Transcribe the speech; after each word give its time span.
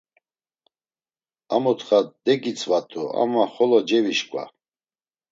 A 1.55 1.57
mutxa 1.63 1.99
degitzvat̆u 2.25 3.01
ama 3.21 3.43
xolo 3.53 3.79
cevişǩva. 3.87 4.43